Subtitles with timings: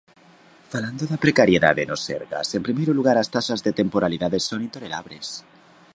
[0.73, 5.27] Falando da precariedade no Sergas, en primeiro lugar, as taxas de temporalidade son intolerables.